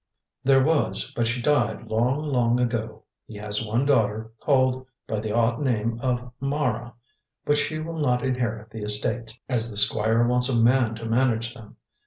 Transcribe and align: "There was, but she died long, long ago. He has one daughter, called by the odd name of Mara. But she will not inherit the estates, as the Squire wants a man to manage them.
"There 0.43 0.63
was, 0.63 1.13
but 1.15 1.27
she 1.27 1.43
died 1.43 1.83
long, 1.85 2.23
long 2.23 2.59
ago. 2.59 3.03
He 3.27 3.35
has 3.35 3.63
one 3.63 3.85
daughter, 3.85 4.31
called 4.39 4.87
by 5.07 5.19
the 5.19 5.31
odd 5.31 5.61
name 5.61 5.99
of 6.01 6.31
Mara. 6.39 6.93
But 7.45 7.57
she 7.57 7.77
will 7.77 7.99
not 8.01 8.25
inherit 8.25 8.71
the 8.71 8.81
estates, 8.81 9.37
as 9.47 9.69
the 9.69 9.77
Squire 9.77 10.25
wants 10.27 10.49
a 10.49 10.59
man 10.59 10.95
to 10.95 11.05
manage 11.05 11.53
them. 11.53 11.75